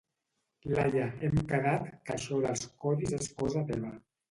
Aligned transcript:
Laia, 0.71 1.03
hem 1.27 1.35
quedat 1.51 1.85
que 2.09 2.17
això 2.17 2.41
dels 2.47 2.67
codis 2.87 3.17
és 3.21 3.31
cosa 3.45 3.67
teva. 3.73 3.97